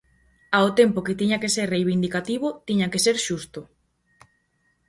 Ao 0.57 0.67
tempo 0.79 1.05
que 1.05 1.17
tiña 1.21 1.41
que 1.41 1.53
ser 1.55 1.67
reivindicativo, 1.75 2.47
tiña 2.67 2.91
que 2.91 3.03
ser 3.05 3.15
xusto. 3.25 3.61